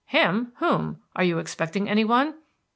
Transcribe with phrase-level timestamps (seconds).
[0.07, 0.53] "Him?
[0.55, 0.97] Whom?
[1.15, 2.33] Are you expecting any one?"